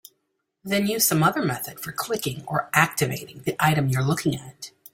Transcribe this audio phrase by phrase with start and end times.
[0.63, 4.71] Then use some other method for clicking or "activating" the item you're looking at.